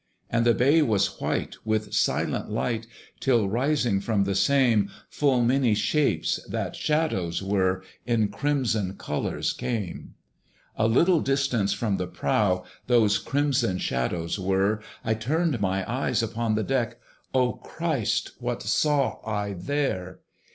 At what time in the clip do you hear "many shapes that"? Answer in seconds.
5.43-6.75